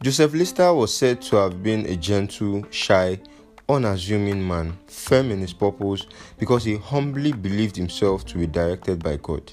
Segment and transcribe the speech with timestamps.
[0.00, 3.18] Joseph Lister was said to have been a gentle, shy,
[3.68, 6.06] unassuming man, firm in his purpose
[6.38, 9.52] because he humbly believed himself to be directed by God.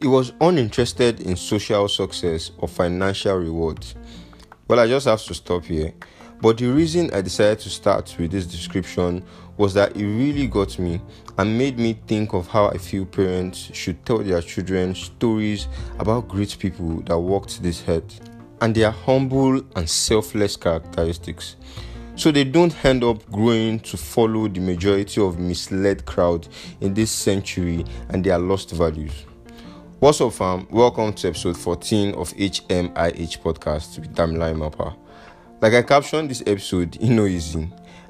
[0.00, 3.94] He was uninterested in social success or financial rewards.
[4.68, 5.92] Well, I just have to stop here.
[6.40, 9.22] But the reason I decided to start with this description
[9.58, 10.98] was that it really got me
[11.36, 16.26] and made me think of how I feel parents should tell their children stories about
[16.26, 21.56] great people that walked this earth and their humble and selfless characteristics
[22.18, 26.48] so they don't end up growing to follow the majority of misled crowd
[26.80, 29.24] in this century and their lost values.
[30.00, 30.66] What's up, fam?
[30.70, 34.96] Welcome to episode 14 of HMIH podcast with Damilai Mapa.
[35.60, 37.68] Like I captioned this episode, you know, easy.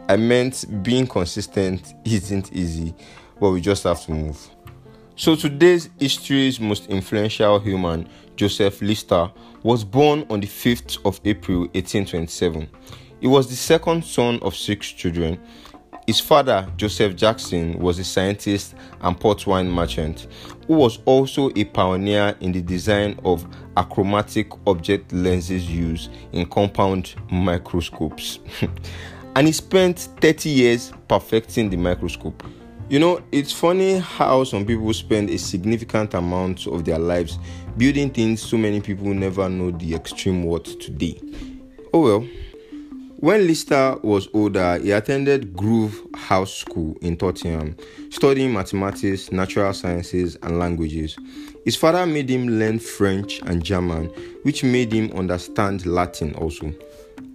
[0.08, 2.94] I meant being consistent isn't easy,
[3.38, 4.38] but we just have to move.
[5.18, 9.30] So today's history's most influential human, Joseph Lister,
[9.64, 12.68] was born on the 5th of April 1827.
[13.20, 15.40] He was the second son of six children
[16.08, 20.26] his father, Joseph Jackson, was a scientist and port wine merchant
[20.66, 23.46] who was also a pioneer in the design of
[23.76, 28.38] achromatic object lenses used in compound microscopes.
[29.36, 32.42] and he spent 30 years perfecting the microscope.
[32.90, 37.38] You know, it's funny how some people spend a significant amount of their lives
[37.76, 41.20] building things so many people never know the extreme worth today.
[41.92, 42.26] Oh well.
[43.18, 47.76] When Lister was older, he attended Grove House School in Tottenham,
[48.08, 51.18] studying mathematics, natural sciences, and languages.
[51.66, 54.06] His father made him learn French and German,
[54.44, 56.72] which made him understand Latin also.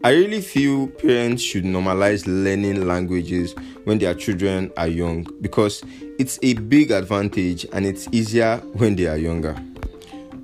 [0.03, 5.83] I really feel parents should normalize learning languages when their children are young because
[6.19, 9.55] it's a big advantage and it's easier when they are younger.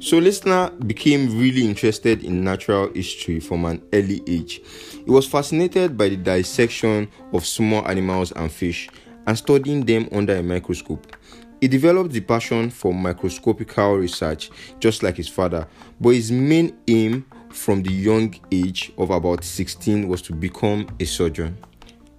[0.01, 4.61] So, Lister became really interested in natural history from an early age.
[4.93, 8.89] He was fascinated by the dissection of small animals and fish
[9.27, 11.17] and studying them under a microscope.
[11.59, 15.67] He developed the passion for microscopical research just like his father,
[15.99, 21.05] but his main aim from the young age of about 16 was to become a
[21.05, 21.57] surgeon.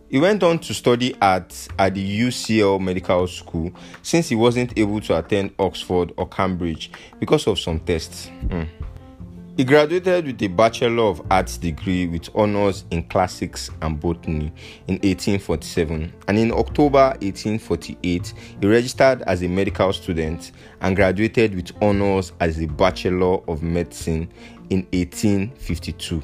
[0.08, 3.70] He went on to study art at the UCL Medical School
[4.02, 6.90] since he wasn't able to attend Oxford or Cambridge
[7.20, 8.28] because of some tests.
[8.48, 8.66] Mm.
[9.56, 14.52] He graduated with a Bachelor of Arts degree with honors in classics and botany
[14.86, 21.72] in 1847, and in October 1848, he registered as a medical student and graduated with
[21.82, 24.30] honors as a Bachelor of Medicine
[24.70, 26.22] in 1852.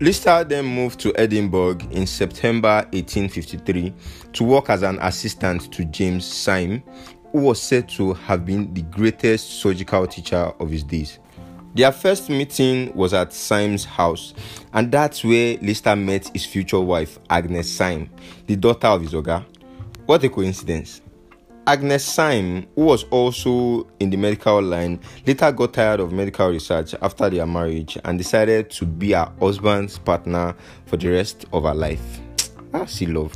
[0.00, 3.94] Lister then moved to Edinburgh in September 1853
[4.32, 6.82] to work as an assistant to James Syme,
[7.30, 11.18] who was said to have been the greatest surgical teacher of his days.
[11.74, 14.34] Their first meeting was at Syme's house,
[14.72, 18.10] and that's where Lister met his future wife, Agnes Syme,
[18.46, 19.44] the daughter of his Oga.
[20.06, 21.01] What a coincidence!
[21.64, 26.94] Agnes Syme, who was also in the medical line, later got tired of medical research
[27.00, 30.56] after their marriage and decided to be her husband's partner
[30.86, 32.20] for the rest of her life.
[32.74, 33.34] Ah, see love.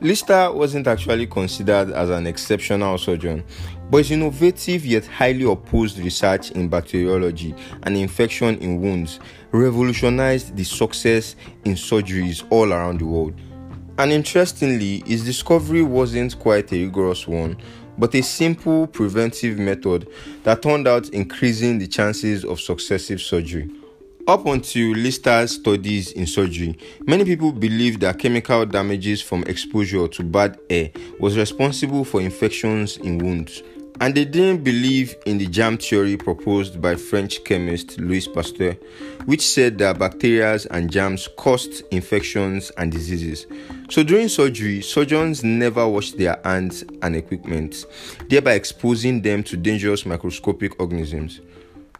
[0.00, 3.42] Lister wasn't actually considered as an exceptional surgeon,
[3.90, 9.18] but his innovative yet highly opposed research in bacteriology and infection in wounds
[9.50, 13.34] revolutionized the success in surgeries all around the world.
[13.98, 17.56] And interestingly, his discovery wasn't quite a rigorous one,
[17.96, 20.08] but a simple preventive method
[20.44, 23.70] that turned out increasing the chances of successive surgery.
[24.28, 26.76] Up until Lister's studies in surgery,
[27.06, 30.90] many people believed that chemical damages from exposure to bad air
[31.20, 33.62] was responsible for infections in wounds
[34.00, 38.74] and they didn't believe in the germ theory proposed by French chemist Louis Pasteur,
[39.24, 43.46] which said that bacteria and germs caused infections and diseases.
[43.90, 47.86] So during surgery, surgeons never washed their hands and equipment,
[48.28, 51.40] thereby exposing them to dangerous microscopic organisms.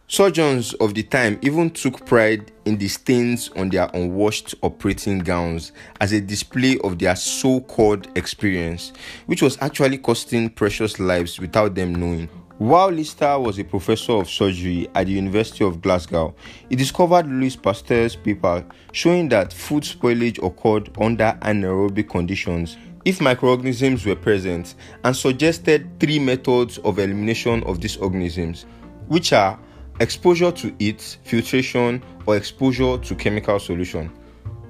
[0.08, 5.73] Surgeons of the time even took pride in the stains on their unwashed operating gowns
[6.00, 8.93] as a display of their so called experience,
[9.26, 12.29] which was actually costing precious lives without them knowing.
[12.58, 16.37] While Lister was a professor of surgery at the University of Glasgow,
[16.69, 24.06] he discovered Louis Pasteur's paper showing that food spoilage occurred under anaerobic conditions if microorganisms
[24.06, 28.67] were present and suggested three methods of elimination of these organisms,
[29.08, 29.58] which are
[30.00, 34.10] exposure to heat, filtration, or exposure to chemical solution.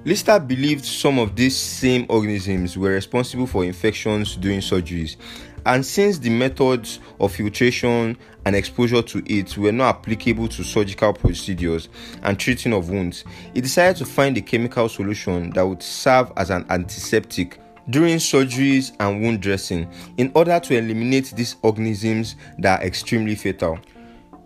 [0.05, 5.17] Lister believed some of these same organisms were responsible for infections during surgeries,
[5.65, 11.11] and since the methods of filtration and exposure to it were not applicable to surgical
[11.11, 11.89] procedures
[12.23, 16.51] and treating of wounds, he decided to find a chemical solution that would serve as
[16.51, 17.59] an antiseptic
[17.89, 23.77] during surgeries and wound dressing in order to eliminate these organisms that are extremely fatal.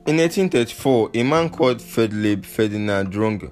[0.07, 3.51] In 1834, a man called Friedrich Ferdinand Runge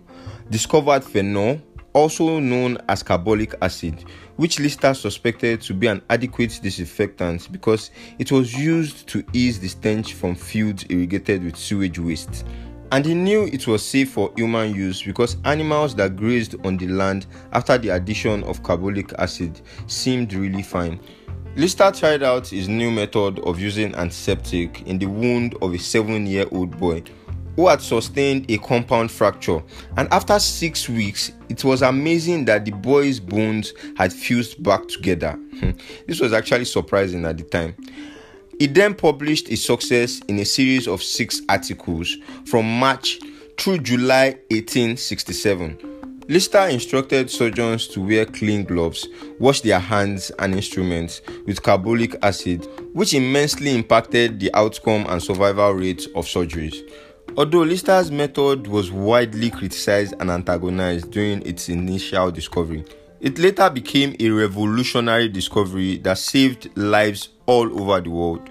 [0.50, 1.62] discovered phenol,
[1.94, 4.04] also known as carbolic acid,
[4.36, 9.68] which Lister suspected to be an adequate disinfectant because it was used to ease the
[9.68, 12.46] stench from fields irrigated with sewage waste.
[12.92, 16.88] And he knew it was safe for human use because animals that grazed on the
[16.88, 21.00] land after the addition of carbolic acid seemed really fine.
[21.56, 26.26] Lister tried out his new method of using antiseptic in the wound of a seven
[26.26, 27.04] year old boy
[27.56, 29.62] who had sustained a compound fracture.
[29.98, 35.34] And after six weeks, it was amazing that the boy's bones had fused back together.
[35.60, 35.72] Hmm.
[36.08, 37.76] this was actually surprising at the time.
[38.60, 43.20] He then published his success in a series of six articles from March
[43.58, 45.78] through July 1867.
[46.30, 49.08] Lister instructed surgeons to wear clean gloves,
[49.40, 55.72] wash their hands and instruments with carbolic acid, which immensely impacted the outcome and survival
[55.72, 56.88] rates of surgeries.
[57.36, 62.86] Although Lister's method was widely criticized and antagonized during its initial discovery,
[63.20, 68.48] it later became a revolutionary discovery that saved lives all over the world.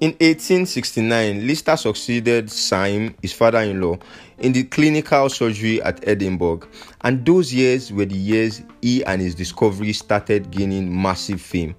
[0.00, 3.98] In 1869, Lister succeeded Syme, his father in law,
[4.38, 6.68] in the clinical surgery at Edinburgh,
[7.00, 11.74] and those years were the years he and his discovery started gaining massive fame.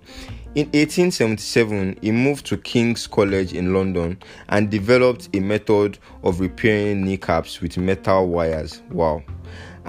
[0.55, 4.17] In 1877, he moved to King's College in London
[4.49, 8.81] and developed a method of repairing kneecaps with metal wires.
[8.91, 9.23] Wow.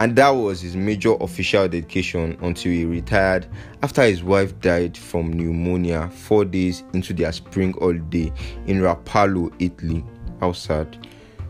[0.00, 3.46] And that was his major official dedication until he retired
[3.82, 8.32] after his wife died from pneumonia four days into their spring holiday
[8.66, 10.02] in Rapallo, Italy.
[10.40, 11.06] How sad.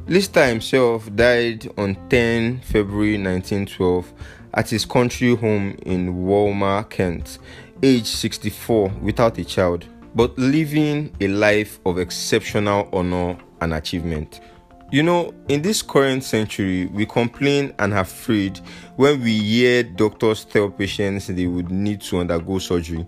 [0.08, 4.12] Lister himself died on 10 February 1912
[4.54, 7.38] at his country home in Walmer, Kent,
[7.84, 9.86] aged 64 without a child,
[10.16, 14.40] but living a life of exceptional honor and achievement.
[14.92, 18.58] You know, in this current century, we complain and are afraid
[18.96, 23.06] when we hear doctors tell patients they would need to undergo surgery.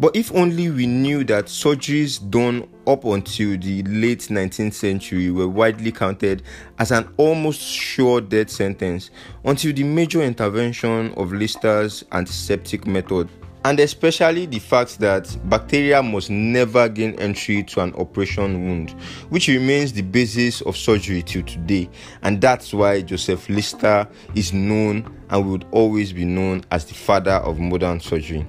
[0.00, 5.46] But if only we knew that surgeries done up until the late 19th century were
[5.46, 6.42] widely counted
[6.80, 9.10] as an almost sure death sentence
[9.44, 13.28] until the major intervention of Lister's antiseptic method
[13.64, 18.90] and especially the fact that bacteria must never gain entry to an operation wound,
[19.28, 21.88] which remains the basis of surgery till today,
[22.22, 27.32] and that's why Joseph Lister is known and would always be known as the father
[27.32, 28.46] of modern surgery.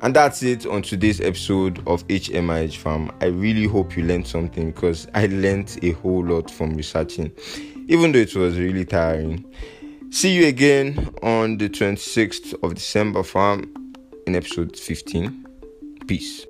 [0.00, 3.12] And that's it on today's episode of HMIH Farm.
[3.20, 7.30] I really hope you learned something because I learned a whole lot from researching,
[7.86, 9.44] even though it was really tiring.
[10.10, 13.81] See you again on the 26th of December, farm
[14.26, 15.46] in episode 15.
[16.06, 16.46] Peace.